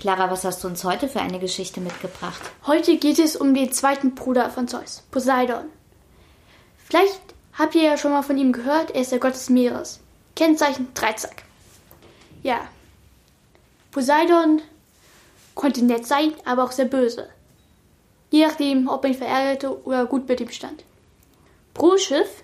Clara, 0.00 0.30
was 0.30 0.46
hast 0.46 0.64
du 0.64 0.68
uns 0.68 0.82
heute 0.82 1.10
für 1.10 1.20
eine 1.20 1.38
Geschichte 1.38 1.78
mitgebracht? 1.78 2.40
Heute 2.66 2.96
geht 2.96 3.18
es 3.18 3.36
um 3.36 3.52
den 3.52 3.70
zweiten 3.70 4.14
Bruder 4.14 4.48
von 4.48 4.66
Zeus, 4.66 5.02
Poseidon. 5.10 5.66
Vielleicht 6.86 7.20
habt 7.52 7.74
ihr 7.74 7.82
ja 7.82 7.98
schon 7.98 8.12
mal 8.12 8.22
von 8.22 8.38
ihm 8.38 8.50
gehört, 8.50 8.92
er 8.92 9.02
ist 9.02 9.12
der 9.12 9.18
Gott 9.18 9.34
des 9.34 9.50
Meeres. 9.50 10.00
Kennzeichen 10.34 10.88
Dreizack. 10.94 11.42
Ja. 12.42 12.66
Poseidon 13.90 14.62
konnte 15.54 15.84
nett 15.84 16.06
sein, 16.06 16.32
aber 16.46 16.64
auch 16.64 16.72
sehr 16.72 16.86
böse. 16.86 17.28
Je 18.30 18.46
nachdem, 18.46 18.88
ob 18.88 19.02
man 19.02 19.12
ihn 19.12 19.18
verärgerte 19.18 19.84
oder 19.84 20.06
gut 20.06 20.26
mit 20.26 20.40
ihm 20.40 20.48
stand. 20.48 20.82
Pro 21.74 21.98
Schiff 21.98 22.42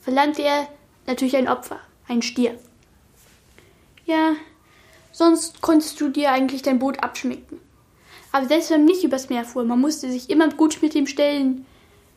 verlangte 0.00 0.42
er 0.42 0.66
natürlich 1.06 1.36
ein 1.36 1.46
Opfer, 1.46 1.78
einen 2.08 2.22
Stier. 2.22 2.58
Ja, 4.06 4.32
Sonst 5.14 5.60
konntest 5.60 6.00
du 6.00 6.08
dir 6.08 6.32
eigentlich 6.32 6.62
dein 6.62 6.80
Boot 6.80 7.00
abschminken. 7.04 7.60
Aber 8.32 8.46
selbst 8.46 8.70
wenn 8.70 8.80
man 8.80 8.86
nicht 8.86 9.04
übers 9.04 9.28
Meer 9.28 9.44
fuhr, 9.44 9.62
man 9.62 9.80
musste 9.80 10.10
sich 10.10 10.28
immer 10.28 10.48
gut 10.48 10.82
mit 10.82 10.96
ihm 10.96 11.06
stellen. 11.06 11.66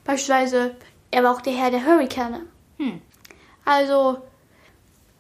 Beispielsweise, 0.04 0.76
er 1.12 1.24
war 1.24 1.36
auch 1.36 1.42
der 1.42 1.54
Herr 1.54 1.70
der 1.70 1.86
Hurrikane. 1.86 2.48
Hm. 2.78 3.00
Also, 3.66 4.18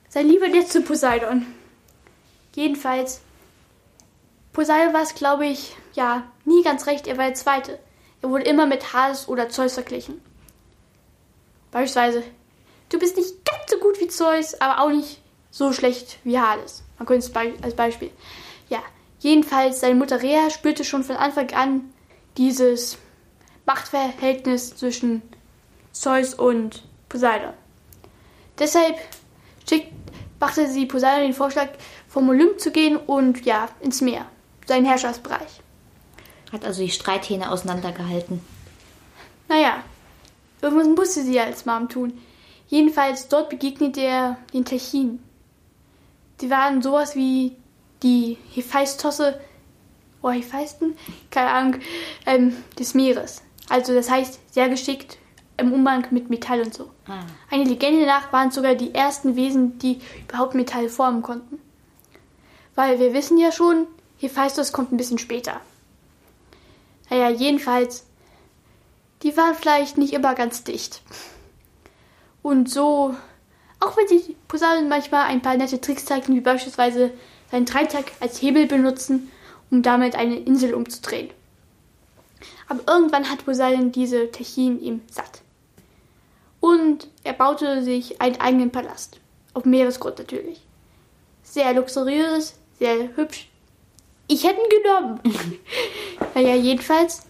sei 0.10 0.24
lieber 0.24 0.48
nett 0.48 0.68
zu 0.72 0.82
Poseidon. 0.82 1.46
Jedenfalls, 2.56 3.22
Poseidon 4.54 4.96
war 4.96 5.04
es, 5.04 5.14
glaube 5.14 5.46
ich, 5.46 5.76
ja, 5.94 6.24
nie 6.46 6.64
ganz 6.64 6.88
recht, 6.88 7.06
er 7.06 7.20
war 7.20 7.26
der 7.26 7.36
Zweite. 7.36 7.78
Er 8.24 8.32
wurde 8.32 8.46
immer 8.46 8.66
mit 8.66 8.92
Hades 8.92 9.28
oder 9.28 9.50
Zeus 9.50 9.76
verglichen. 9.76 10.20
Beispielsweise, 11.70 12.24
du 12.90 12.98
bist 12.98 13.18
nicht 13.18 13.46
ganz 13.46 13.70
so 13.70 13.78
gut 13.78 14.00
wie 14.00 14.08
Zeus, 14.08 14.60
aber 14.60 14.82
auch 14.82 14.90
nicht 14.90 15.22
so 15.52 15.72
schlecht 15.74 16.18
wie 16.24 16.40
Hades. 16.40 16.82
Man 16.98 17.06
könnte 17.06 17.28
es 17.28 17.64
als 17.64 17.76
Beispiel. 17.76 18.12
Ja, 18.70 18.80
jedenfalls, 19.20 19.80
seine 19.80 19.96
Mutter 19.96 20.22
Rea 20.22 20.50
spürte 20.50 20.84
schon 20.84 21.04
von 21.04 21.16
Anfang 21.16 21.52
an 21.54 21.94
dieses 22.38 22.98
Machtverhältnis 23.66 24.76
zwischen 24.76 25.22
Zeus 25.92 26.34
und 26.34 26.84
Poseidon. 27.10 27.54
Deshalb 28.60 28.98
schickt, 29.68 29.92
machte 30.40 30.70
sie 30.70 30.86
Poseidon 30.86 31.24
den 31.24 31.34
Vorschlag, 31.34 31.70
vom 32.08 32.30
Olymp 32.30 32.60
zu 32.60 32.72
gehen 32.72 32.98
und 32.98 33.46
ja, 33.46 33.70
ins 33.82 34.02
Meer, 34.02 34.26
seinen 34.66 34.86
Herrschaftsbereich. 34.86 35.62
Hat 36.52 36.66
also 36.66 36.82
die 36.82 36.90
Streithähne 36.90 37.52
auseinandergehalten. 37.52 38.42
Naja, 39.50 39.84
irgendwas 40.62 40.88
musste 40.88 41.24
sie 41.24 41.40
als 41.40 41.66
Mom 41.66 41.90
tun. 41.90 42.20
Jedenfalls 42.68 43.28
dort 43.28 43.50
begegnet 43.50 43.98
er 43.98 44.38
den 44.54 44.66
Techinen. 44.66 45.24
Die 46.42 46.50
waren 46.50 46.82
sowas 46.82 47.16
wie 47.16 47.56
die 48.04 48.38
Hephaistosse, 48.54 49.40
oder 50.22 50.36
oh, 50.36 50.40
Hephaisten, 50.40 50.98
keine 51.32 51.52
Ahnung, 51.52 51.76
ähm, 52.26 52.56
des 52.78 52.94
Meeres. 52.94 53.44
Also 53.70 53.94
das 53.94 54.10
heißt, 54.10 54.54
sehr 54.54 54.70
geschickt 54.70 55.18
im 55.58 55.74
Umgang 55.74 56.06
mit 56.12 56.30
Metall 56.30 56.62
und 56.62 56.74
so. 56.74 56.90
Ah. 57.08 57.22
Eine 57.50 57.64
Legende 57.64 58.06
nach 58.06 58.32
waren 58.32 58.52
sogar 58.52 58.76
die 58.76 58.94
ersten 58.94 59.36
Wesen, 59.36 59.80
die 59.80 60.00
überhaupt 60.28 60.56
Metall 60.56 60.90
formen 60.90 61.22
konnten. 61.22 61.60
Weil 62.76 63.00
wir 63.00 63.14
wissen 63.14 63.38
ja 63.38 63.52
schon, 63.52 63.88
Hephaistos 64.20 64.72
kommt 64.72 64.92
ein 64.92 64.98
bisschen 64.98 65.18
später. 65.18 65.60
Naja, 67.10 67.30
jedenfalls, 67.30 68.06
die 69.24 69.36
waren 69.36 69.56
vielleicht 69.56 69.98
nicht 69.98 70.14
immer 70.14 70.36
ganz 70.36 70.64
dicht. 70.64 71.02
Und 72.44 72.70
so 72.70 73.16
auch 73.80 73.96
wenn 73.96 74.08
sich 74.08 74.36
Poseidon 74.48 74.90
manchmal 74.90 75.26
ein 75.28 75.42
paar 75.42 75.56
nette 75.56 75.80
Tricks 75.80 76.06
zeigen, 76.06 76.36
wie 76.36 76.42
beispielsweise 76.42 77.12
seinen 77.52 77.66
Dreitag 77.66 78.06
als 78.20 78.42
Hebel 78.42 78.66
benutzen, 78.68 79.32
um 79.70 79.82
damit 79.82 80.16
eine 80.16 80.38
Insel 80.38 80.74
umzudrehen. 80.74 81.30
Aber 82.68 82.82
irgendwann 82.88 83.30
hat 83.30 83.46
Poseidon 83.46 83.92
diese 83.92 84.32
Techien 84.32 84.82
ihm 84.82 85.02
satt. 85.10 85.42
Und 86.60 87.08
er 87.24 87.34
baute 87.34 87.84
sich 87.84 88.20
einen 88.20 88.42
eigenen 88.42 88.72
Palast. 88.72 89.20
Auf 89.54 89.66
Meeresgrund 89.66 90.18
natürlich. 90.18 90.62
Sehr 91.44 91.74
luxuriös, 91.74 92.56
sehr 92.80 93.16
hübsch. 93.16 93.48
Ich 94.28 94.44
hätte 94.44 94.60
ihn 94.60 94.84
genommen. 94.84 95.20
naja, 96.36 96.56
jedenfalls. 96.56 97.24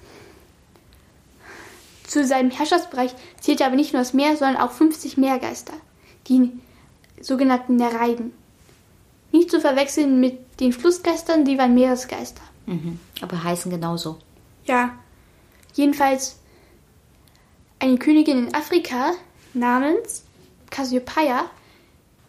Zu 2.08 2.26
seinem 2.26 2.52
Herrschaftsbereich 2.52 3.14
zählte 3.42 3.66
aber 3.66 3.76
nicht 3.76 3.94
nur 3.94 4.02
das 4.02 4.14
Meer, 4.14 4.36
sondern 4.38 4.58
auch 4.58 4.72
50 4.72 5.18
Meergeister 5.18 5.74
die 6.28 6.52
sogenannten 7.22 7.76
Nereiden. 7.76 8.34
Nicht 9.32 9.52
zu 9.52 9.60
verwechseln 9.60 10.20
mit 10.20 10.60
den 10.60 10.74
Flussgeistern, 10.74 11.46
die 11.46 11.58
waren 11.58 11.76
Meeresgeister. 11.76 12.42
Mhm, 12.66 13.00
aber 13.22 13.44
heißen 13.44 13.72
genauso. 13.72 14.18
Ja. 14.66 14.96
Jedenfalls 15.74 16.40
eine 17.80 17.98
Königin 17.98 18.48
in 18.48 18.56
Afrika 18.56 19.14
namens 19.54 20.24
Cassiopeia, 20.70 21.46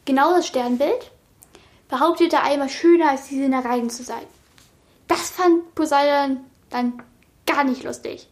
genau 0.05 0.33
das 0.35 0.47
Sternbild, 0.47 1.11
behauptete 1.89 2.41
einmal 2.41 2.69
schöner 2.69 3.11
als 3.11 3.29
diese 3.29 3.49
Nereiden 3.49 3.91
zu 3.91 4.03
sein. 4.03 4.23
Das 5.07 5.31
fand 5.31 5.75
Poseidon 5.75 6.41
dann 6.71 7.03
gar 7.47 7.65
nicht 7.65 7.83
lustig. 7.83 8.29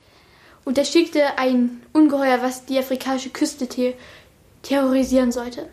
Und 0.64 0.78
er 0.78 0.84
schickte 0.84 1.38
ein 1.38 1.82
Ungeheuer, 1.92 2.42
was 2.42 2.66
die 2.66 2.78
afrikanische 2.78 3.30
Küste 3.30 3.68
terrorisieren 4.66 5.32
sollte. 5.32 5.68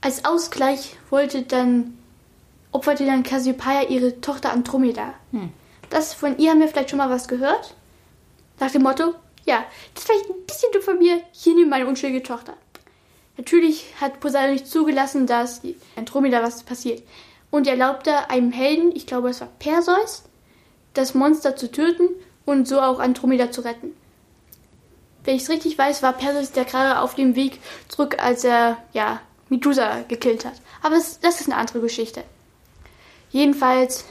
Als 0.00 0.24
Ausgleich 0.24 0.96
wollte 1.10 1.42
dann, 1.42 1.98
opferte 2.72 3.04
dann 3.04 3.22
Cassiopeia 3.22 3.88
ihre 3.88 4.20
Tochter 4.20 4.52
Andromeda. 4.52 5.14
Hm. 5.32 5.50
Das 5.90 6.14
von 6.14 6.38
ihr 6.38 6.50
haben 6.50 6.60
wir 6.60 6.68
vielleicht 6.68 6.90
schon 6.90 6.98
mal 6.98 7.10
was 7.10 7.28
gehört. 7.28 7.74
Nach 8.60 8.70
dem 8.70 8.82
Motto, 8.82 9.14
ja, 9.44 9.64
das 9.94 10.04
ist 10.04 10.10
vielleicht 10.10 10.30
ein 10.30 10.46
bisschen 10.46 10.72
dumm 10.72 10.82
von 10.82 10.98
mir, 10.98 11.20
hier 11.32 11.54
nimm 11.54 11.68
meine 11.68 11.86
unschuldige 11.86 12.22
Tochter. 12.22 12.54
Natürlich 13.36 13.86
hat 14.00 14.20
Poseidon 14.20 14.52
nicht 14.52 14.68
zugelassen, 14.68 15.26
dass 15.26 15.62
Andromeda 15.96 16.42
was 16.42 16.62
passiert. 16.62 17.02
Und 17.50 17.66
erlaubte 17.66 18.30
einem 18.30 18.52
Helden, 18.52 18.94
ich 18.94 19.06
glaube 19.06 19.30
es 19.30 19.40
war 19.40 19.48
Perseus, 19.58 20.22
das 20.94 21.14
Monster 21.14 21.56
zu 21.56 21.70
töten 21.70 22.08
und 22.44 22.68
so 22.68 22.80
auch 22.80 23.00
Andromeda 23.00 23.50
zu 23.50 23.62
retten 23.62 23.94
wenn 25.24 25.36
ich 25.36 25.42
es 25.42 25.50
richtig 25.50 25.76
weiß, 25.76 26.02
war 26.02 26.12
Perseus 26.12 26.52
der 26.52 26.64
gerade 26.64 27.00
auf 27.00 27.14
dem 27.14 27.34
Weg 27.34 27.60
zurück, 27.88 28.16
als 28.22 28.44
er, 28.44 28.78
ja, 28.92 29.20
Medusa 29.48 30.02
gekillt 30.08 30.44
hat. 30.44 30.54
Aber 30.82 30.94
das, 30.94 31.20
das 31.20 31.40
ist 31.40 31.48
eine 31.48 31.56
andere 31.56 31.80
Geschichte. 31.80 32.22
Jedenfalls 33.30 34.04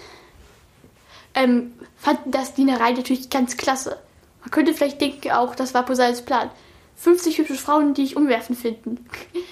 ähm, 1.34 1.74
fanden 1.98 2.32
das 2.32 2.54
Dienerei 2.54 2.92
natürlich 2.92 3.30
ganz 3.30 3.58
klasse. 3.58 3.98
Man 4.42 4.52
könnte 4.52 4.74
vielleicht 4.74 5.02
denken, 5.02 5.32
auch 5.32 5.56
das 5.56 5.74
war 5.74 5.86
Poseidons 5.86 6.22
Plan. 6.24 6.50
50 6.98 7.38
hübsche 7.38 7.56
Frauen, 7.56 7.94
die 7.94 8.04
ich 8.04 8.18
umwerfen 8.18 8.56
finden. 8.56 9.06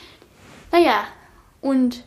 naja, 0.71 1.05
und 1.61 2.03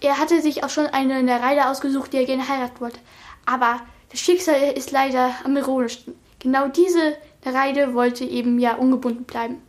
er 0.00 0.18
hatte 0.18 0.40
sich 0.40 0.64
auch 0.64 0.70
schon 0.70 0.86
eine 0.86 1.22
Nereide 1.22 1.68
ausgesucht, 1.68 2.12
die 2.12 2.18
er 2.18 2.24
gerne 2.24 2.48
heiraten 2.48 2.80
wollte. 2.80 2.98
Aber 3.44 3.80
das 4.10 4.20
Schicksal 4.20 4.72
ist 4.74 4.90
leider 4.90 5.34
am 5.44 5.56
ironischsten. 5.56 6.14
Genau 6.38 6.68
diese 6.68 7.16
Nereide 7.44 7.94
wollte 7.94 8.24
eben 8.24 8.58
ja 8.58 8.74
ungebunden 8.74 9.24
bleiben. 9.24 9.62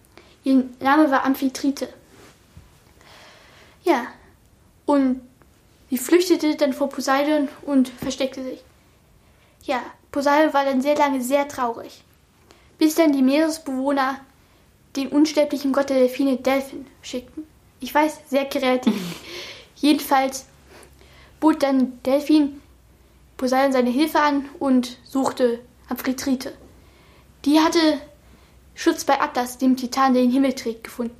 Ihr 0.43 0.65
Name 0.79 1.09
war 1.11 1.23
Amphitrite. 1.23 1.87
Ja, 3.83 4.07
und 4.85 5.21
sie 5.89 5.97
flüchtete 5.97 6.55
dann 6.55 6.73
vor 6.73 6.89
Poseidon 6.89 7.47
und 7.63 7.89
versteckte 7.89 8.43
sich. 8.43 8.61
Ja, 9.63 9.81
Poseidon 10.11 10.53
war 10.53 10.65
dann 10.65 10.81
sehr 10.81 10.95
lange 10.95 11.21
sehr 11.21 11.47
traurig, 11.47 12.03
bis 12.77 12.95
dann 12.95 13.13
die 13.13 13.21
Meeresbewohner 13.21 14.19
den 14.95 15.07
unsterblichen 15.07 15.71
Gott 15.71 15.89
der 15.89 15.97
Delfine 15.97 16.37
Delphin 16.37 16.85
schickten. 17.01 17.47
Ich 17.79 17.93
weiß, 17.93 18.19
sehr 18.29 18.45
kreativ. 18.45 18.93
Jedenfalls 19.75 20.45
bot 21.39 21.63
dann 21.63 22.01
Delphin 22.03 22.61
Poseidon 23.37 23.71
seine 23.71 23.89
Hilfe 23.89 24.19
an 24.19 24.49
und 24.59 24.97
suchte 25.03 25.61
Amphitrite. 25.89 26.53
Die 27.45 27.59
hatte 27.59 27.99
Schutz 28.75 29.03
bei 29.03 29.19
Atlas, 29.19 29.57
dem 29.57 29.77
Titan, 29.77 30.13
der 30.13 30.23
den 30.23 30.31
Himmel 30.31 30.53
trägt, 30.53 30.83
gefunden. 30.83 31.15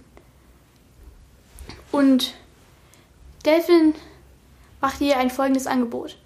Und 1.92 2.34
Delphin 3.46 3.94
machte 4.80 5.04
ihr 5.04 5.18
ein 5.18 5.30
folgendes 5.30 5.68
Angebot. 5.68 6.18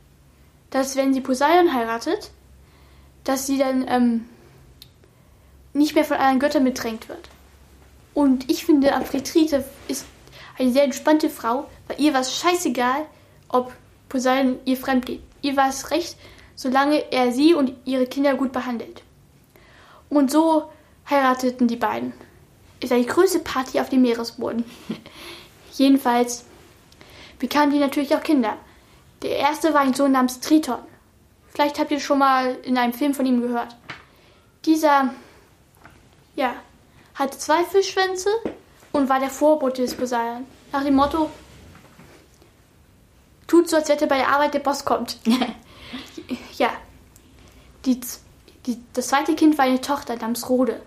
dass 0.76 0.98
wenn 0.98 1.14
sie 1.14 1.22
Poseidon 1.22 1.74
heiratet, 1.74 2.32
dass 3.24 3.48
sie 3.48 3.58
dann 3.58 3.86
ähm, 3.88 4.26
nicht 5.72 5.96
mehr 5.96 6.04
von 6.04 6.18
anderen 6.18 6.40
Göttern 6.40 6.66
bedrängt 6.66 7.08
wird. 7.08 7.30
Und 8.14 8.50
ich 8.52 8.66
finde, 8.66 8.94
Amphitrite 8.94 9.64
ist 9.88 10.06
eine 10.58 10.72
sehr 10.72 10.84
entspannte 10.84 11.30
Frau, 11.30 11.70
weil 11.88 12.02
ihr 12.02 12.14
war 12.14 12.22
es 12.22 12.36
scheißegal, 12.36 13.06
ob 13.48 13.74
Poseidon 14.10 14.60
ihr 14.66 14.76
fremd 14.76 15.06
geht. 15.06 15.22
Ihr 15.42 15.56
war 15.56 15.70
es 15.70 15.92
recht, 15.92 16.18
solange 16.56 17.12
er 17.12 17.32
sie 17.32 17.54
und 17.54 17.74
ihre 17.86 18.06
Kinder 18.06 18.36
gut 18.36 18.52
behandelt. 18.52 19.02
Und 20.10 20.32
so 20.32 20.70
heirateten 21.10 21.68
die 21.68 21.76
beiden. 21.76 22.14
Ist 22.80 22.92
eine 22.92 23.06
größte 23.06 23.40
Party 23.40 23.80
auf 23.80 23.90
dem 23.90 24.02
Meeresboden. 24.02 24.66
Jedenfalls 25.74 26.46
bekamen 27.40 27.72
die 27.72 27.80
natürlich 27.80 28.16
auch 28.16 28.24
Kinder. 28.24 28.58
Der 29.22 29.38
erste 29.38 29.74
war 29.74 29.82
ein 29.82 29.94
Sohn 29.94 30.12
namens 30.12 30.40
Triton. 30.40 30.80
Vielleicht 31.50 31.80
habt 31.80 31.92
ihr 31.92 32.00
schon 32.00 32.20
mal 32.20 32.56
in 32.64 32.78
einem 32.78 32.94
Film 32.94 33.14
von 33.14 33.26
ihm 33.26 33.42
gehört. 33.42 33.76
Dieser, 34.66 35.14
ja, 36.36 36.54
hatte 37.16 37.38
zwei 37.38 37.64
Fischschwänze 37.64 38.30
und 38.92 39.10
war 39.10 39.20
der 39.20 39.30
Vorbote 39.30 39.82
des 39.82 39.96
Poseidon. 39.96 40.46
Nach 40.72 40.84
dem 40.84 40.96
Motto, 40.96 41.30
tut 43.48 43.70
so, 43.70 43.78
als 43.78 43.90
hätte 43.90 44.08
bei 44.08 44.18
der 44.18 44.30
Arbeit 44.30 44.54
der 44.54 44.60
Boss 44.60 44.84
kommt. 44.84 45.18
ja. 46.58 46.70
Die, 47.86 48.02
die, 48.66 48.78
das 48.94 49.08
zweite 49.08 49.36
Kind 49.36 49.58
war 49.58 49.66
eine 49.66 49.82
Tochter 49.82 50.16
namens 50.16 50.50
Rode. 50.50 50.82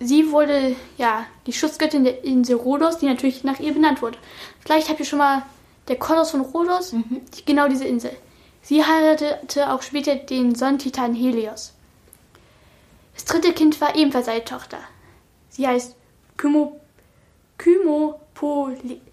Sie 0.00 0.30
wurde, 0.30 0.76
ja, 0.98 1.26
die 1.46 1.52
Schutzgöttin 1.52 2.04
der 2.04 2.24
Insel 2.24 2.56
Rhodos, 2.56 2.98
die 2.98 3.06
natürlich 3.06 3.44
nach 3.44 3.60
ihr 3.60 3.72
benannt 3.72 4.02
wurde. 4.02 4.18
Vielleicht 4.60 4.88
habt 4.88 5.00
ihr 5.00 5.06
schon 5.06 5.18
mal 5.18 5.42
der 5.88 5.98
Kolos 5.98 6.30
von 6.30 6.40
Rhodos, 6.40 6.92
mhm. 6.92 7.22
genau 7.44 7.68
diese 7.68 7.84
Insel. 7.84 8.16
Sie 8.62 8.84
heiratete 8.84 9.70
auch 9.72 9.82
später 9.82 10.16
den 10.16 10.54
Sonnentitan 10.54 11.14
Helios. 11.14 11.74
Das 13.14 13.24
dritte 13.24 13.52
Kind 13.52 13.80
war 13.80 13.94
ebenfalls 13.94 14.28
eine 14.28 14.44
Tochter. 14.44 14.78
Sie 15.50 15.66
heißt 15.66 15.94
Kymo, 16.36 16.80
Kymopolaya. 17.58 19.04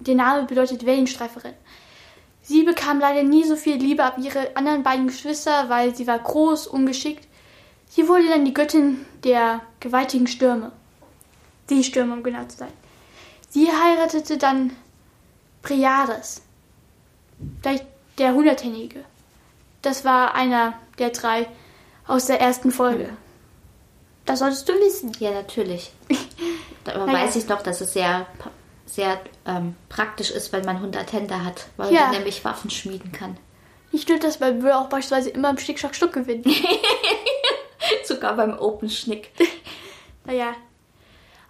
Der 0.00 0.14
Name 0.14 0.44
bedeutet 0.46 0.86
Wellenstreiferin. 0.86 1.54
Sie 2.48 2.62
bekam 2.62 2.98
leider 2.98 3.24
nie 3.24 3.44
so 3.44 3.56
viel 3.56 3.76
Liebe 3.76 4.02
ab 4.02 4.16
ihre 4.16 4.56
anderen 4.56 4.82
beiden 4.82 5.06
Geschwister, 5.06 5.68
weil 5.68 5.94
sie 5.94 6.06
war 6.06 6.18
groß, 6.18 6.66
ungeschickt. 6.66 7.28
Sie 7.90 8.08
wurde 8.08 8.26
dann 8.26 8.46
die 8.46 8.54
Göttin 8.54 9.04
der 9.22 9.60
gewaltigen 9.80 10.26
Stürme. 10.26 10.72
Seestürme, 11.68 12.14
um 12.14 12.22
genau 12.22 12.46
zu 12.46 12.56
sein. 12.56 12.72
Sie 13.50 13.68
heiratete 13.70 14.38
dann 14.38 14.74
Priades, 15.60 16.40
vielleicht 17.60 17.84
der 18.16 18.32
Hunderthändige. 18.32 19.04
Das 19.82 20.06
war 20.06 20.34
einer 20.34 20.72
der 20.98 21.10
drei 21.10 21.48
aus 22.06 22.24
der 22.24 22.40
ersten 22.40 22.70
Folge. 22.70 23.10
Das 24.24 24.38
solltest 24.38 24.66
du 24.66 24.72
wissen. 24.72 25.12
Ja, 25.20 25.32
natürlich. 25.32 25.92
Da 26.84 27.06
weiß 27.06 27.36
ich 27.36 27.44
doch, 27.44 27.60
dass 27.60 27.82
es 27.82 27.92
sehr 27.92 28.26
sehr 28.88 29.20
ähm, 29.46 29.76
praktisch 29.88 30.30
ist, 30.30 30.52
wenn 30.52 30.64
man 30.64 30.76
100 30.76 31.12
Hände 31.12 31.44
hat, 31.44 31.66
weil 31.76 31.92
ja. 31.92 32.04
man 32.04 32.12
nämlich 32.12 32.44
Waffen 32.44 32.70
schmieden 32.70 33.12
kann. 33.12 33.36
Nicht 33.92 34.04
stört 34.04 34.24
das, 34.24 34.40
weil 34.40 34.62
wir 34.62 34.78
auch 34.78 34.88
beispielsweise 34.88 35.30
immer 35.30 35.50
im 35.50 35.58
Schnick, 35.58 35.78
Schnack, 35.78 35.94
Schnuck 35.94 36.12
gewinnen. 36.12 36.44
Sogar 38.04 38.34
beim 38.36 38.58
Open 38.58 38.90
Schnick. 38.90 39.30
naja. 40.24 40.54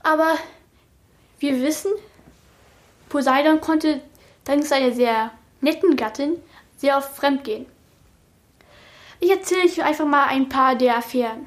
Aber 0.03 0.37
wir 1.39 1.61
wissen, 1.61 1.93
Poseidon 3.09 3.61
konnte 3.61 4.01
dank 4.45 4.65
seiner 4.65 4.93
sehr 4.93 5.33
netten 5.61 5.97
Gattin 5.97 6.37
sehr 6.77 6.97
oft 6.97 7.17
fremd 7.17 7.45
gehen. 7.45 7.67
Ich 9.21 9.31
erzähle 9.31 9.65
euch 9.65 9.83
einfach 9.83 10.07
mal 10.07 10.27
ein 10.27 10.49
paar 10.49 10.77
der 10.77 10.97
Affären. 10.97 11.47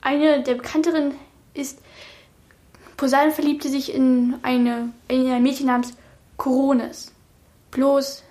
Eine 0.00 0.42
der 0.42 0.54
bekannteren 0.54 1.14
ist 1.54 1.80
Poseidon 2.96 3.32
verliebte 3.32 3.68
sich 3.68 3.92
in 3.92 4.36
eine, 4.42 4.92
in 5.08 5.30
ein 5.30 5.42
Mädchen 5.42 5.66
namens 5.66 5.94
Koronis. 6.36 7.12
Bloß, 7.70 8.22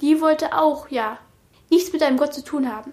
die 0.00 0.20
wollte 0.20 0.56
auch, 0.56 0.88
ja, 0.90 1.18
nichts 1.70 1.92
mit 1.92 2.02
einem 2.02 2.16
Gott 2.16 2.34
zu 2.34 2.42
tun 2.42 2.72
haben. 2.72 2.92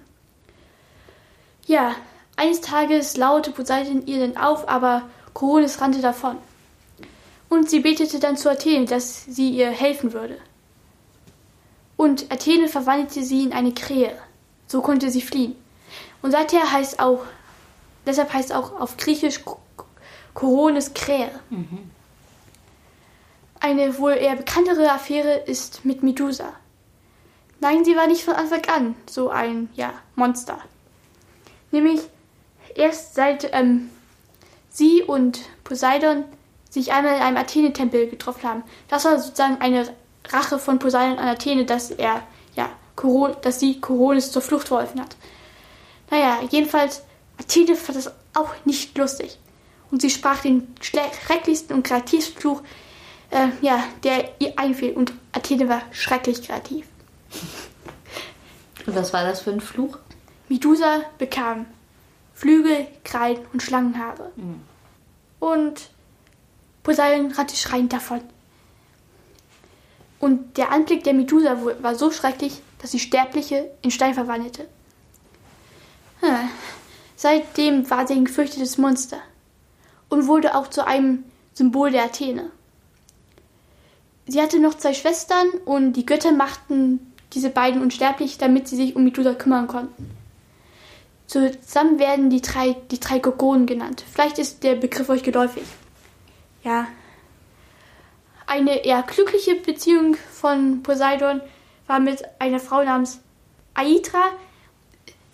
Ja, 1.65 1.95
eines 2.35 2.61
Tages 2.61 3.17
laute 3.17 3.51
Poseidon 3.51 4.05
ihr 4.05 4.19
dann 4.19 4.37
auf, 4.37 4.67
aber 4.67 5.03
Koronis 5.33 5.79
rannte 5.81 6.01
davon. 6.01 6.37
Und 7.49 7.69
sie 7.69 7.79
betete 7.79 8.19
dann 8.19 8.37
zu 8.37 8.49
Athene, 8.49 8.85
dass 8.85 9.25
sie 9.25 9.49
ihr 9.51 9.69
helfen 9.69 10.13
würde. 10.13 10.37
Und 11.97 12.31
Athene 12.31 12.67
verwandelte 12.67 13.23
sie 13.23 13.43
in 13.43 13.53
eine 13.53 13.73
Krähe. 13.73 14.17
So 14.67 14.81
konnte 14.81 15.09
sie 15.09 15.21
fliehen. 15.21 15.55
Und 16.21 16.31
seither 16.31 16.71
heißt 16.71 16.99
auch, 16.99 17.21
deshalb 18.05 18.33
heißt 18.33 18.51
auch 18.51 18.79
auf 18.79 18.97
Griechisch 18.97 19.41
Koronis 20.35 20.93
Krähe. 20.93 21.31
Mhm. 21.49 21.89
Eine 23.59 23.97
wohl 23.97 24.11
eher 24.11 24.35
bekanntere 24.35 24.91
Affäre 24.91 25.37
ist 25.37 25.83
mit 25.85 26.03
Medusa. 26.03 26.53
Nein, 27.61 27.83
sie 27.83 27.95
war 27.95 28.05
nicht 28.05 28.23
von 28.23 28.35
Anfang 28.35 28.61
an 28.65 28.95
so 29.09 29.29
ein, 29.29 29.69
ja, 29.73 29.93
Monster. 30.13 30.59
Nämlich 31.71 32.01
erst 32.75 33.15
seit 33.15 33.49
ähm, 33.53 33.89
sie 34.69 35.01
und 35.01 35.39
Poseidon 35.63 36.25
sich 36.69 36.91
einmal 36.91 37.15
in 37.15 37.21
einem 37.21 37.37
Athene-Tempel 37.37 38.09
getroffen 38.09 38.43
haben. 38.43 38.63
Das 38.89 39.05
war 39.05 39.17
sozusagen 39.17 39.61
eine 39.61 39.87
Rache 40.27 40.59
von 40.59 40.77
Poseidon 40.77 41.17
an 41.17 41.29
Athene, 41.29 41.65
dass 41.65 41.91
er, 41.91 42.21
ja, 42.55 42.69
Koron 42.95 43.35
dass 43.41 43.59
sie 43.59 43.79
Koronis 43.79 44.31
zur 44.31 44.41
Flucht 44.41 44.67
verholfen 44.67 45.01
hat. 45.01 45.15
Naja, 46.11 46.39
jedenfalls, 46.51 47.03
Athene 47.39 47.75
fand 47.75 47.97
das 47.97 48.11
auch 48.33 48.53
nicht 48.65 48.97
lustig 48.97 49.39
und 49.91 50.01
sie 50.01 50.09
sprach 50.09 50.41
den 50.41 50.67
schrecklichsten 50.81 51.75
und 51.75 51.83
kreativsten 51.83 52.39
Fluch, 52.39 52.61
äh, 53.29 53.47
ja, 53.61 53.83
der 54.03 54.33
ihr 54.39 54.57
einfiel. 54.57 54.93
Und 54.93 55.13
Athene 55.31 55.69
war 55.69 55.81
schrecklich 55.91 56.41
kreativ. 56.41 56.87
Und 58.85 58.95
was 58.95 59.13
war 59.13 59.23
das 59.23 59.41
für 59.41 59.51
ein 59.51 59.61
Fluch? 59.61 59.97
Medusa 60.49 61.01
bekam 61.17 61.65
Flügel, 62.33 62.87
Krallen 63.03 63.39
und 63.53 63.63
Schlangenhaare. 63.63 64.31
Mhm. 64.35 64.61
Und 65.39 65.89
Poseidon 66.83 67.31
rannte 67.31 67.55
schreiend 67.55 67.93
davon. 67.93 68.21
Und 70.19 70.57
der 70.57 70.71
Anblick 70.71 71.03
der 71.03 71.13
Medusa 71.13 71.57
war 71.81 71.95
so 71.95 72.11
schrecklich, 72.11 72.61
dass 72.79 72.91
sie 72.91 72.99
Sterbliche 72.99 73.71
in 73.81 73.91
Stein 73.91 74.13
verwandelte. 74.13 74.67
Hm. 76.21 76.49
Seitdem 77.15 77.89
war 77.89 78.07
sie 78.07 78.13
ein 78.13 78.25
gefürchtetes 78.25 78.77
Monster 78.77 79.17
und 80.15 80.27
wurde 80.27 80.55
auch 80.55 80.69
zu 80.69 80.87
einem 80.87 81.25
Symbol 81.53 81.91
der 81.91 82.05
Athene. 82.05 82.49
Sie 84.27 84.41
hatte 84.41 84.59
noch 84.59 84.75
zwei 84.75 84.93
Schwestern 84.93 85.49
und 85.65 85.93
die 85.93 86.05
Götter 86.05 86.31
machten 86.31 87.13
diese 87.33 87.49
beiden 87.49 87.81
unsterblich, 87.81 88.37
damit 88.37 88.67
sie 88.67 88.77
sich 88.77 88.95
um 88.95 89.03
Medusa 89.03 89.33
kümmern 89.33 89.67
konnten. 89.67 90.09
Zusammen 91.27 91.99
werden 91.99 92.29
die 92.29 92.41
drei, 92.41 92.77
die 92.91 92.99
drei 92.99 93.19
Gorgonen 93.19 93.65
genannt. 93.65 94.05
Vielleicht 94.09 94.39
ist 94.39 94.63
der 94.63 94.75
Begriff 94.75 95.09
euch 95.09 95.21
geläufig. 95.21 95.65
Ja. 96.63 96.87
Eine 98.47 98.85
eher 98.85 99.03
glückliche 99.03 99.55
Beziehung 99.55 100.15
von 100.31 100.81
Poseidon 100.81 101.41
war 101.87 101.99
mit 101.99 102.23
einer 102.39 102.59
Frau 102.59 102.83
namens 102.83 103.19
Aitra. 103.73 104.23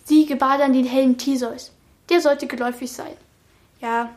Sie 0.04 0.26
gebar 0.26 0.58
dann 0.58 0.72
den 0.72 0.86
hellen 0.86 1.18
Theseus. 1.18 1.70
Der 2.08 2.20
sollte 2.20 2.46
geläufig 2.48 2.90
sein. 2.90 3.12
Ja, 3.80 4.10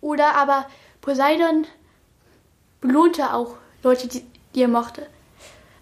oder 0.00 0.34
aber 0.34 0.66
Poseidon 1.00 1.66
belohnte 2.80 3.32
auch 3.32 3.56
Leute, 3.82 4.08
die, 4.08 4.24
die 4.54 4.62
er 4.62 4.68
mochte. 4.68 5.06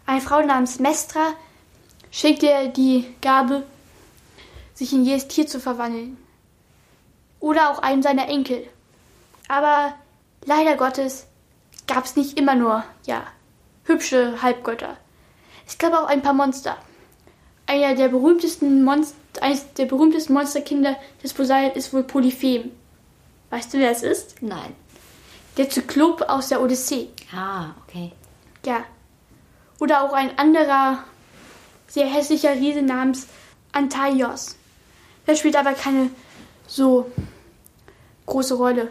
Eine 0.06 0.20
Frau 0.20 0.40
namens 0.42 0.78
Mestra 0.78 1.34
schenkte 2.10 2.48
er 2.48 2.68
die 2.68 3.14
Gabe, 3.20 3.64
sich 4.74 4.92
in 4.92 5.04
jedes 5.04 5.28
Tier 5.28 5.46
zu 5.46 5.60
verwandeln. 5.60 6.16
Oder 7.40 7.70
auch 7.70 7.80
einem 7.80 8.02
seiner 8.02 8.28
Enkel. 8.28 8.66
Aber 9.48 9.94
leider 10.44 10.76
Gottes 10.76 11.26
gab 11.86 12.04
es 12.04 12.16
nicht 12.16 12.38
immer 12.38 12.54
nur, 12.54 12.84
ja, 13.04 13.22
hübsche 13.84 14.42
Halbgötter. 14.42 14.96
Es 15.66 15.78
gab 15.78 15.92
auch 15.92 16.06
ein 16.06 16.22
paar 16.22 16.32
Monster. 16.32 16.76
Einer 17.66 17.94
der 17.94 18.08
berühmtesten 18.08 18.84
Monster, 18.84 19.16
eines 19.40 19.72
der 19.74 19.86
berühmtesten 19.86 20.32
Monsterkinder 20.32 20.96
des 21.22 21.34
Poseidon 21.34 21.76
ist 21.76 21.92
wohl 21.92 22.04
Polyphem. 22.04 22.70
Weißt 23.50 23.72
du, 23.72 23.78
wer 23.78 23.90
es 23.90 24.02
ist? 24.02 24.42
Nein. 24.42 24.74
Der 25.56 25.70
Zyklop 25.70 26.22
aus 26.22 26.48
der 26.48 26.60
Odyssee. 26.60 27.08
Ah, 27.34 27.70
okay. 27.82 28.12
Ja. 28.64 28.84
Oder 29.78 30.02
auch 30.02 30.12
ein 30.12 30.38
anderer 30.38 31.04
sehr 31.88 32.06
hässlicher 32.06 32.52
Riese 32.52 32.82
namens 32.82 33.26
Antaios. 33.72 34.56
Der 35.26 35.36
spielt 35.36 35.56
aber 35.56 35.72
keine 35.72 36.10
so 36.66 37.10
große 38.26 38.54
Rolle. 38.54 38.90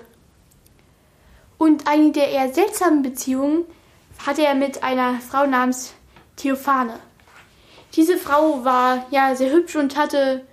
Und 1.57 1.87
eine 1.87 2.11
der 2.11 2.29
eher 2.29 2.53
seltsamen 2.53 3.01
Beziehungen 3.01 3.65
hatte 4.25 4.45
er 4.45 4.55
mit 4.55 4.83
einer 4.83 5.19
Frau 5.19 5.45
namens 5.45 5.93
Theophane. 6.35 6.99
Diese 7.95 8.17
Frau 8.17 8.65
war 8.65 9.05
ja 9.09 9.35
sehr 9.35 9.51
hübsch 9.51 9.75
und 9.75 9.97
hatte, 9.97 10.45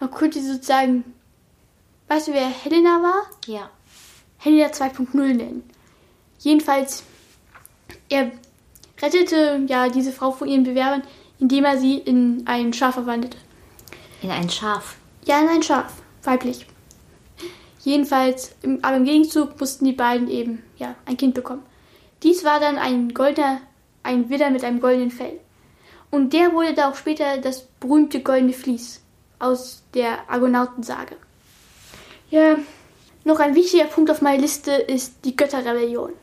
man 0.00 0.10
könnte 0.10 0.42
sozusagen, 0.42 1.04
weißt 2.12 2.28
du, 2.28 2.32
wer 2.34 2.48
Helena 2.48 3.02
war? 3.02 3.22
Ja. 3.46 3.70
Helena 4.36 4.66
2.0 4.66 5.16
nennen. 5.16 5.62
Jedenfalls, 6.40 7.04
er 8.10 8.32
rettete 9.00 9.64
ja 9.66 9.88
diese 9.88 10.12
Frau 10.12 10.30
vor 10.30 10.46
ihren 10.46 10.64
Bewerbern, 10.64 11.02
indem 11.38 11.64
er 11.64 11.78
sie 11.78 11.96
in 11.96 12.42
ein 12.44 12.72
Schaf 12.74 12.94
verwandelte. 12.94 13.38
In 14.20 14.30
ein 14.30 14.50
Schaf? 14.50 14.96
Ja, 15.24 15.40
in 15.40 15.48
ein 15.48 15.62
Schaf, 15.62 16.02
weiblich. 16.22 16.66
Jedenfalls, 17.80 18.54
aber 18.82 18.96
im 18.96 19.04
Gegenzug 19.04 19.58
mussten 19.58 19.86
die 19.86 19.92
beiden 19.92 20.28
eben 20.28 20.62
ja 20.76 20.94
ein 21.06 21.16
Kind 21.16 21.34
bekommen. 21.34 21.62
Dies 22.22 22.44
war 22.44 22.60
dann 22.60 22.76
ein 22.76 23.14
goldener, 23.14 23.60
ein 24.02 24.28
Widder 24.28 24.50
mit 24.50 24.64
einem 24.64 24.80
goldenen 24.80 25.10
Fell. 25.10 25.40
Und 26.10 26.34
der 26.34 26.52
wurde 26.52 26.74
da 26.74 26.90
auch 26.90 26.94
später 26.94 27.38
das 27.38 27.62
berühmte 27.80 28.22
goldene 28.22 28.52
Vlies 28.52 29.00
aus 29.38 29.82
der 29.94 30.28
Argonautensage. 30.28 31.16
Ja, 32.32 32.56
noch 33.24 33.40
ein 33.40 33.54
wichtiger 33.54 33.84
Punkt 33.84 34.10
auf 34.10 34.22
meiner 34.22 34.40
Liste 34.40 34.72
ist 34.72 35.16
die 35.26 35.36
Götterrebellion. 35.36 36.14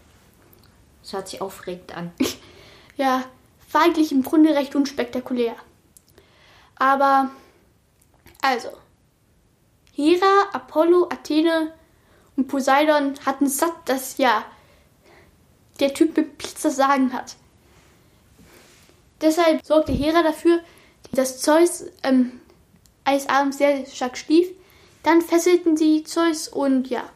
Das 1.04 1.14
hört 1.14 1.28
sich 1.28 1.40
aufregend 1.40 1.96
an. 1.96 2.12
ja, 2.98 3.26
war 3.72 3.84
eigentlich 3.84 4.12
im 4.12 4.24
Grunde 4.24 4.56
recht 4.56 4.76
unspektakulär. 4.76 5.56
Aber, 6.78 7.30
also, 8.42 8.70
Hera, 9.94 10.48
Apollo, 10.52 11.10
Athene 11.12 11.76
und 12.36 12.48
Poseidon 12.48 13.14
hatten 13.24 13.48
satt, 13.48 13.76
dass 13.86 14.18
ja 14.18 14.44
der 15.80 15.94
Typ 15.94 16.18
mit 16.18 16.40
Blitz 16.40 16.64
das 16.64 16.76
Sagen 16.76 17.14
hat. 17.14 17.36
Deshalb 19.22 19.64
sorgte 19.64 19.92
Hera 19.92 20.24
dafür, 20.24 20.60
dass 21.12 21.40
Zeus 21.40 21.84
ähm, 22.02 22.42
eines 23.04 23.30
Abends 23.30 23.60
sehr 23.60 23.86
stark 23.86 24.18
schlief. 24.18 24.48
Dann 25.10 25.24
fesselten 25.24 25.76
sie 25.76 26.04
Zeus 26.04 26.48
und 26.48 26.88
ja, 26.88 27.10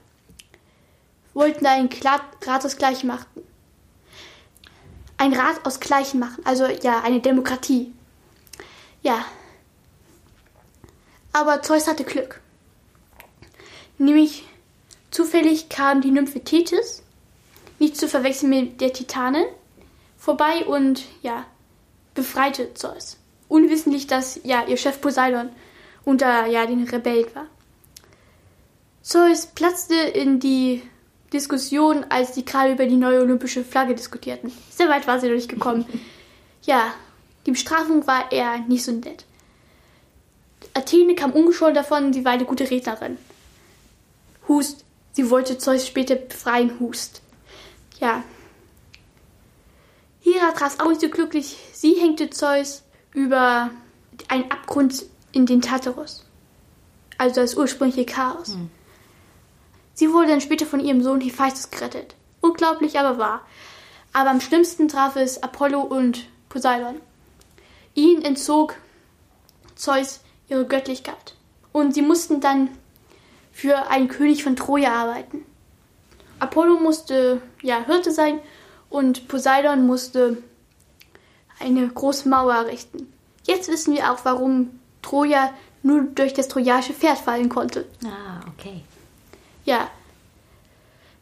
wollten 1.35 1.67
ein 1.67 1.89
Rat 2.01 2.65
aus 2.65 2.77
Gleichen 2.77 3.05
machen. 3.05 3.43
Ein 5.17 5.31
Rat 5.31 5.63
aus 5.63 5.79
Gleichen 5.79 6.19
machen, 6.19 6.43
also 6.43 6.65
ja, 6.65 7.01
eine 7.01 7.19
Demokratie. 7.19 7.93
Ja. 9.03 9.23
Aber 11.33 11.61
Zeus 11.61 11.87
hatte 11.87 12.03
Glück. 12.03 12.41
Nämlich 13.99 14.43
zufällig 15.11 15.69
kam 15.69 16.01
die 16.01 16.09
Nymphe 16.09 16.43
Thetis, 16.43 17.03
nicht 17.77 17.95
zu 17.95 18.07
verwechseln 18.07 18.49
mit 18.49 18.81
der 18.81 18.91
Titanin, 18.91 19.45
vorbei 20.17 20.65
und 20.65 21.03
ja, 21.21 21.45
befreite 22.15 22.73
Zeus. 22.73 23.17
Unwissentlich, 23.49 24.07
dass 24.07 24.39
ja 24.43 24.65
ihr 24.65 24.77
Chef 24.77 24.99
Poseidon 24.99 25.51
unter 26.05 26.47
ja 26.47 26.65
den 26.65 26.87
Rebellen 26.87 27.27
war. 27.35 27.45
Zeus 29.03 29.47
platzte 29.47 29.95
in 29.95 30.39
die 30.39 30.81
Diskussion, 31.33 32.05
als 32.09 32.31
die 32.31 32.45
gerade 32.45 32.71
über 32.71 32.85
die 32.85 32.95
neue 32.95 33.19
olympische 33.19 33.65
Flagge 33.65 33.95
diskutierten. 33.95 34.51
Sehr 34.71 34.87
weit 34.87 35.07
war 35.07 35.19
sie 35.19 35.27
noch 35.27 35.35
nicht 35.35 35.49
gekommen. 35.49 35.85
ja, 36.63 36.93
die 37.45 37.51
Bestrafung 37.51 38.07
war 38.07 38.31
eher 38.31 38.59
nicht 38.59 38.83
so 38.83 38.93
nett. 38.93 39.25
Athene 40.73 41.15
kam 41.15 41.31
ungeschoren 41.31 41.75
davon, 41.75 42.13
sie 42.13 42.23
war 42.23 42.31
eine 42.31 42.45
gute 42.45 42.69
Rednerin. 42.69 43.17
Hust. 44.47 44.85
Sie 45.11 45.29
wollte 45.29 45.59
Zeus 45.59 45.85
später 45.85 46.15
befreien, 46.15 46.79
Hust. 46.79 47.21
Ja. 47.99 48.23
Hera 50.21 50.51
traf 50.51 50.79
auch 50.79 50.89
nicht 50.89 51.01
so 51.01 51.09
glücklich. 51.09 51.57
Sie 51.73 51.93
hängte 51.95 52.29
Zeus 52.29 52.83
über 53.13 53.69
einen 54.29 54.49
Abgrund 54.49 55.05
in 55.33 55.45
den 55.45 55.61
Tartarus. 55.61 56.25
Also 57.17 57.41
das 57.41 57.55
ursprüngliche 57.55 58.05
Chaos. 58.05 58.53
Hm. 58.53 58.71
Sie 59.93 60.11
wurde 60.11 60.29
dann 60.29 60.41
später 60.41 60.65
von 60.65 60.79
ihrem 60.79 61.03
Sohn 61.03 61.21
Hephaistos 61.21 61.69
gerettet. 61.69 62.15
Unglaublich, 62.41 62.99
aber 62.99 63.17
wahr. 63.17 63.41
Aber 64.11 64.29
am 64.29 64.41
schlimmsten 64.41 64.87
traf 64.87 65.15
es 65.15 65.41
Apollo 65.41 65.81
und 65.81 66.27
Poseidon. 66.49 66.99
Ihnen 67.95 68.23
entzog 68.23 68.75
Zeus 69.75 70.21
ihre 70.49 70.65
Göttlichkeit. 70.65 71.35
Und 71.71 71.93
sie 71.93 72.01
mussten 72.01 72.41
dann 72.41 72.69
für 73.51 73.89
einen 73.89 74.07
König 74.07 74.43
von 74.43 74.55
Troja 74.55 74.93
arbeiten. 74.93 75.45
Apollo 76.39 76.79
musste 76.79 77.41
ja 77.61 77.85
Hirte 77.85 78.11
sein 78.11 78.39
und 78.89 79.27
Poseidon 79.27 79.85
musste 79.87 80.37
eine 81.59 81.87
große 81.87 82.27
Mauer 82.27 82.53
errichten. 82.53 83.11
Jetzt 83.45 83.69
wissen 83.69 83.95
wir 83.95 84.11
auch, 84.11 84.25
warum 84.25 84.79
Troja 85.01 85.53
nur 85.81 86.01
durch 86.03 86.33
das 86.33 86.47
trojanische 86.47 86.93
Pferd 86.93 87.17
fallen 87.17 87.49
konnte. 87.49 87.85
Ah, 88.05 88.41
okay. 88.47 88.83
Ja. 89.65 89.89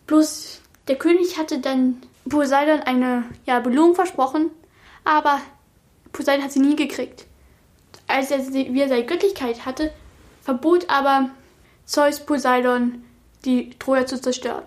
Bloß 0.08 0.62
der 0.88 0.98
König 0.98 1.38
hatte 1.38 1.60
dann 1.60 2.02
Poseidon 2.28 2.82
eine 2.82 3.26
ja, 3.46 3.60
Belohnung 3.60 3.96
versprochen, 3.96 4.52
aber 5.04 5.40
Poseidon 6.12 6.44
hat 6.44 6.52
sie 6.52 6.60
nie 6.60 6.76
gekriegt. 6.76 7.26
Als 8.08 8.32
er 8.32 8.40
wieder 8.54 8.90
seine 8.90 9.06
Göttlichkeit 9.06 9.66
hatte, 9.66 9.94
verbot 10.42 10.90
aber 10.90 11.30
Zeus 11.86 12.20
Poseidon, 12.26 13.04
die 13.46 13.72
Troja 13.80 14.06
zu 14.06 14.20
zerstören. 14.20 14.64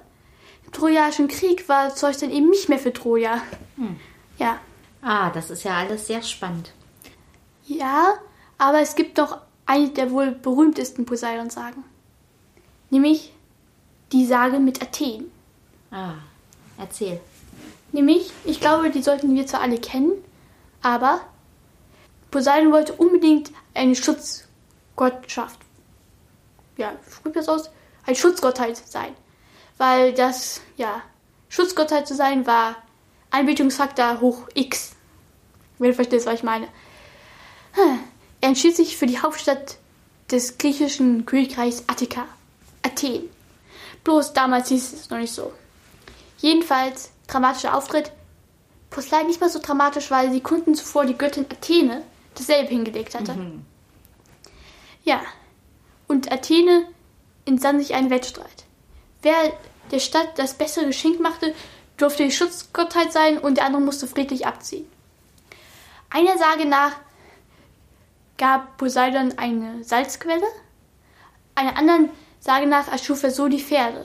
Im 0.65 0.73
Trojanischen 0.73 1.29
Krieg 1.29 1.69
war 1.69 1.95
Zeus 1.95 2.19
dann 2.19 2.31
eben 2.31 2.51
nicht 2.51 2.69
mehr 2.69 2.79
für 2.79 2.93
Troja. 2.93 3.43
Hm. 3.77 3.97
Ja. 4.39 4.59
Ah, 5.03 5.31
das 5.31 5.51
ist 5.51 5.65
ja 5.65 5.77
alles 5.77 6.07
sehr 6.07 6.23
spannend. 6.23 6.73
Ja, 7.67 8.15
aber 8.59 8.81
es 8.81 8.95
gibt 8.95 9.19
doch 9.19 9.39
eine 9.67 9.89
der 9.91 10.11
wohl 10.11 10.33
berühmtesten 10.33 11.07
Poseidon-Sagen. 11.07 11.85
Nämlich 12.91 13.33
die 14.15 14.25
Sage 14.25 14.59
mit 14.59 14.81
Athen. 14.83 15.31
Ah, 15.91 16.15
erzähl. 16.79 17.21
Nämlich, 17.93 18.33
ich 18.47 18.61
glaube, 18.61 18.91
die 18.91 19.03
sollten 19.03 19.35
wir 19.35 19.47
zwar 19.47 19.61
alle 19.61 19.79
kennen, 19.79 20.13
aber 20.81 21.21
Poseidon 22.31 22.73
wollte 22.73 22.95
unbedingt 22.95 23.53
eine 23.75 23.95
Schutzgottschaft 23.95 25.61
ja, 26.77 26.93
spricht 27.11 27.37
das 27.37 27.49
aus? 27.49 27.71
Ein 28.07 28.17
Schutzgottheit 28.17 28.77
sein. 28.77 29.15
Weil 29.79 30.13
das, 30.13 30.61
ja, 30.77 31.03
Schutzgottheit 31.49 32.07
zu 32.07 32.15
sein 32.15 32.47
war 32.47 32.77
Anbetungsfaktor 33.31 34.21
hoch 34.21 34.49
X. 34.55 34.93
Wenn 35.79 35.91
du 35.91 35.95
verstehst, 35.95 36.27
was 36.27 36.35
ich 36.35 36.43
meine. 36.43 36.69
Er 38.41 38.49
entschied 38.49 38.77
sich 38.77 38.97
für 38.97 39.07
die 39.07 39.19
Hauptstadt 39.19 39.79
des 40.31 40.59
griechischen 40.59 41.27
Königreichs 41.27 41.85
Attika, 41.87 42.27
Athen. 42.83 43.29
Bloß 44.05 44.35
damals 44.35 44.69
hieß 44.69 44.93
es 44.93 45.11
noch 45.11 45.19
nicht 45.19 45.33
so. 45.33 45.53
Jedenfalls, 46.39 47.11
dramatischer 47.27 47.75
Auftritt. 47.75 48.13
Leider 49.11 49.27
nicht 49.27 49.41
mal 49.41 49.51
so 49.51 49.59
dramatisch, 49.59 50.11
weil 50.11 50.31
sie 50.31 50.41
Kunden 50.41 50.75
zuvor 50.77 51.05
die 51.05 51.19
Göttin 51.19 51.47
Athene 51.51 52.05
dasselbe 52.37 52.69
hingelegt 52.69 53.15
hatte. 53.15 53.33
Mhm. 53.33 53.65
Ja, 55.03 55.21
und 56.07 56.31
Athene 56.31 56.87
entsann 57.45 57.79
sich 57.79 57.95
einen 57.95 58.11
Wettstreit. 58.11 58.65
Wer 59.23 59.53
der 59.91 59.99
Stadt 59.99 60.39
das 60.39 60.55
bessere 60.55 60.87
Geschenk 60.87 61.21
machte, 61.21 61.55
durfte 61.97 62.25
die 62.25 62.31
Schutzgottheit 62.31 63.13
sein 63.13 63.39
und 63.39 63.57
der 63.57 63.65
andere 63.65 63.83
musste 63.83 64.07
friedlich 64.07 64.47
abziehen. 64.47 64.87
Einer 66.11 66.39
Sage 66.39 66.67
nach 66.67 66.93
gab 68.39 68.77
Poseidon 68.77 69.39
eine 69.39 69.83
Salzquelle, 69.85 70.47
einer 71.55 71.77
anderen 71.77 72.11
Sage 72.45 72.67
nach 72.67 72.89
erschuf 72.93 73.23
er 73.23 73.31
so 73.31 73.49
die 73.49 73.59
Pferde. 73.59 74.05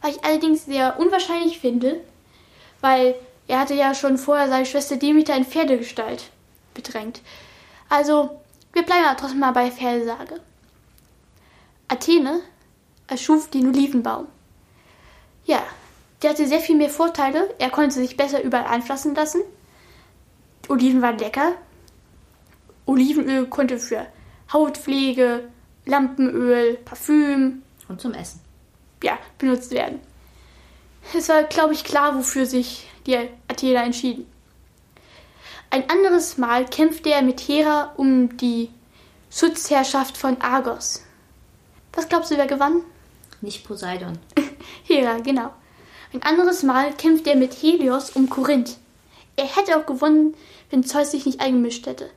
Was 0.00 0.16
ich 0.16 0.24
allerdings 0.24 0.64
sehr 0.64 0.98
unwahrscheinlich 0.98 1.58
finde, 1.58 2.00
weil 2.80 3.14
er 3.48 3.60
hatte 3.60 3.74
ja 3.74 3.94
schon 3.94 4.16
vorher 4.16 4.48
seine 4.48 4.64
Schwester 4.64 4.96
Demeter 4.96 5.36
in 5.36 5.44
Pferdegestalt 5.44 6.30
bedrängt. 6.72 7.20
Also, 7.90 8.40
wir 8.72 8.82
bleiben 8.82 9.04
aber 9.04 9.18
trotzdem 9.18 9.40
mal 9.40 9.52
bei 9.52 9.70
Pferdesage. 9.70 10.40
Athene 11.88 12.40
erschuf 13.08 13.50
den 13.50 13.68
Olivenbaum. 13.68 14.26
Ja, 15.44 15.62
der 16.22 16.30
hatte 16.30 16.48
sehr 16.48 16.60
viel 16.60 16.76
mehr 16.76 16.88
Vorteile. 16.88 17.54
Er 17.58 17.68
konnte 17.68 17.96
sich 17.96 18.16
besser 18.16 18.42
überall 18.42 18.68
anfassen 18.68 19.14
lassen. 19.14 19.42
Oliven 20.70 21.02
waren 21.02 21.18
lecker. 21.18 21.52
Olivenöl 22.86 23.46
konnte 23.48 23.78
für 23.78 24.06
Hautpflege, 24.50 25.50
Lampenöl, 25.84 26.78
Parfüm 26.78 27.62
und 27.88 28.00
zum 28.00 28.14
Essen 28.14 28.40
ja, 29.02 29.18
benutzt 29.38 29.70
werden. 29.70 30.00
Es 31.14 31.28
war, 31.28 31.44
glaube 31.44 31.74
ich, 31.74 31.84
klar, 31.84 32.16
wofür 32.16 32.46
sich 32.46 32.88
die 33.06 33.16
Athener 33.48 33.84
entschieden. 33.84 34.26
Ein 35.70 35.88
anderes 35.90 36.38
Mal 36.38 36.64
kämpfte 36.66 37.10
er 37.10 37.22
mit 37.22 37.40
Hera 37.40 37.92
um 37.96 38.36
die 38.36 38.70
Schutzherrschaft 39.30 40.16
von 40.16 40.40
Argos. 40.40 41.02
Was 41.92 42.08
glaubst 42.08 42.30
du, 42.30 42.36
wer 42.36 42.46
gewann? 42.46 42.82
Nicht 43.40 43.66
Poseidon. 43.66 44.18
Hera, 44.84 45.18
genau. 45.18 45.52
Ein 46.12 46.22
anderes 46.22 46.62
Mal 46.62 46.92
kämpft 46.94 47.26
er 47.26 47.36
mit 47.36 47.52
Helios 47.54 48.10
um 48.10 48.30
Korinth. 48.30 48.78
Er 49.36 49.44
hätte 49.44 49.76
auch 49.76 49.86
gewonnen, 49.86 50.34
wenn 50.70 50.84
Zeus 50.84 51.10
sich 51.10 51.26
nicht 51.26 51.40
eingemischt 51.40 51.86
hätte. 51.86 52.10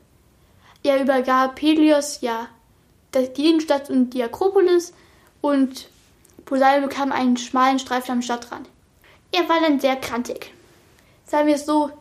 Er 0.83 1.01
übergab 1.01 1.55
Pelios 1.55 2.21
ja 2.21 2.47
die 3.13 3.49
Innenstadt 3.49 3.89
und 3.89 4.11
die 4.11 4.23
Akropolis 4.23 4.93
und 5.41 5.87
Poseidon 6.45 6.89
bekam 6.89 7.11
einen 7.11 7.37
schmalen 7.37 7.79
Streifen 7.79 8.11
am 8.11 8.21
Stadtrand. 8.21 8.67
Er 9.31 9.47
war 9.47 9.61
dann 9.61 9.79
sehr 9.79 9.95
krantig. 9.95 10.51
Sagen 11.25 11.47
wir 11.47 11.55
es 11.55 11.65
so, 11.65 11.91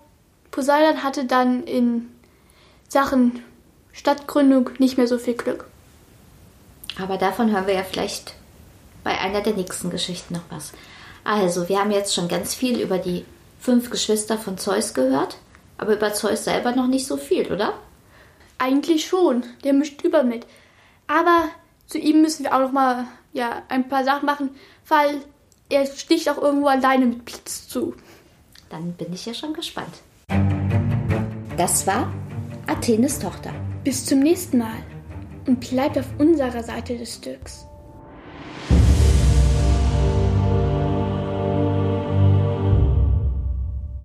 Poseidon 0.50 1.02
hatte 1.02 1.26
dann 1.26 1.64
in 1.64 2.08
Sachen 2.88 3.42
Stadtgründung 3.92 4.70
nicht 4.78 4.96
mehr 4.96 5.06
so 5.06 5.18
viel 5.18 5.34
Glück. 5.34 5.66
Aber 6.98 7.18
davon 7.18 7.52
hören 7.52 7.66
wir 7.66 7.74
ja 7.74 7.82
vielleicht 7.82 8.34
bei 9.04 9.18
einer 9.18 9.40
der 9.40 9.54
nächsten 9.54 9.90
Geschichten 9.90 10.34
noch 10.34 10.44
was. 10.50 10.72
Also, 11.24 11.68
wir 11.68 11.78
haben 11.78 11.90
jetzt 11.90 12.14
schon 12.14 12.28
ganz 12.28 12.54
viel 12.54 12.80
über 12.80 12.98
die 12.98 13.24
fünf 13.60 13.90
Geschwister 13.90 14.38
von 14.38 14.56
Zeus 14.56 14.94
gehört, 14.94 15.36
aber 15.76 15.94
über 15.94 16.12
Zeus 16.14 16.44
selber 16.44 16.72
noch 16.72 16.86
nicht 16.86 17.06
so 17.06 17.16
viel, 17.16 17.52
oder? 17.52 17.74
Eigentlich 18.56 19.06
schon. 19.06 19.44
Der 19.62 19.72
mischt 19.72 20.02
über 20.02 20.22
mit. 20.22 20.46
Aber 21.06 21.48
zu 21.88 21.98
ihm 21.98 22.20
müssen 22.20 22.44
wir 22.44 22.54
auch 22.54 22.60
noch 22.60 22.72
mal 22.72 23.06
ja, 23.32 23.62
ein 23.68 23.88
paar 23.88 24.04
Sachen 24.04 24.26
machen, 24.26 24.50
weil 24.86 25.22
er 25.68 25.86
sticht 25.86 26.28
auch 26.28 26.38
irgendwo 26.38 26.68
alleine 26.68 27.06
mit 27.06 27.24
Blitz 27.24 27.66
zu. 27.66 27.94
Dann 28.70 28.92
bin 28.92 29.12
ich 29.12 29.26
ja 29.26 29.34
schon 29.34 29.54
gespannt. 29.54 29.94
Das 31.56 31.86
war 31.86 32.12
Athenes 32.66 33.18
Tochter. 33.18 33.52
Bis 33.82 34.04
zum 34.04 34.20
nächsten 34.20 34.58
Mal 34.58 34.84
und 35.46 35.60
bleibt 35.60 35.98
auf 35.98 36.06
unserer 36.18 36.62
Seite 36.62 36.96
des 36.98 37.14
Stücks. 37.14 37.67